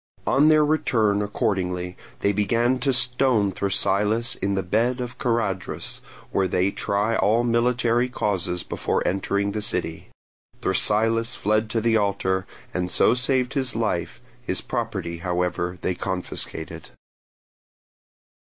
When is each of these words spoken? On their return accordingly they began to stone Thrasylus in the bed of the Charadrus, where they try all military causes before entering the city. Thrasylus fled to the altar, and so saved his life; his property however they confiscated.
On 0.25 0.47
their 0.47 0.65
return 0.65 1.21
accordingly 1.21 1.95
they 2.21 2.31
began 2.31 2.79
to 2.79 2.91
stone 2.91 3.51
Thrasylus 3.51 4.33
in 4.37 4.55
the 4.55 4.63
bed 4.63 4.99
of 4.99 5.15
the 5.15 5.23
Charadrus, 5.23 6.01
where 6.31 6.47
they 6.47 6.71
try 6.71 7.15
all 7.17 7.43
military 7.43 8.09
causes 8.09 8.63
before 8.63 9.07
entering 9.07 9.51
the 9.51 9.61
city. 9.61 10.09
Thrasylus 10.59 11.35
fled 11.35 11.69
to 11.69 11.81
the 11.81 11.97
altar, 11.97 12.47
and 12.73 12.89
so 12.89 13.13
saved 13.13 13.53
his 13.53 13.75
life; 13.75 14.19
his 14.41 14.59
property 14.59 15.17
however 15.19 15.77
they 15.81 15.93
confiscated. 15.93 16.89